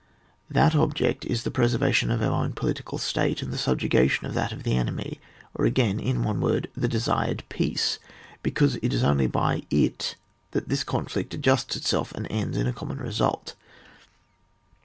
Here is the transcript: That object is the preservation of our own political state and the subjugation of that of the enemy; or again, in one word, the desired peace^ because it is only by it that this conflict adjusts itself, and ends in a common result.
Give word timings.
That 0.49 0.73
object 0.73 1.25
is 1.25 1.43
the 1.43 1.51
preservation 1.51 2.09
of 2.09 2.23
our 2.23 2.31
own 2.31 2.53
political 2.53 2.97
state 2.97 3.43
and 3.43 3.53
the 3.53 3.57
subjugation 3.59 4.25
of 4.25 4.33
that 4.33 4.51
of 4.51 4.63
the 4.63 4.75
enemy; 4.75 5.21
or 5.53 5.65
again, 5.65 5.99
in 5.99 6.23
one 6.23 6.41
word, 6.41 6.69
the 6.75 6.87
desired 6.87 7.43
peace^ 7.51 7.99
because 8.41 8.77
it 8.77 8.93
is 8.95 9.03
only 9.03 9.27
by 9.27 9.61
it 9.69 10.15
that 10.53 10.69
this 10.69 10.83
conflict 10.83 11.35
adjusts 11.35 11.75
itself, 11.75 12.11
and 12.13 12.25
ends 12.31 12.57
in 12.57 12.65
a 12.65 12.73
common 12.73 12.97
result. 12.97 13.53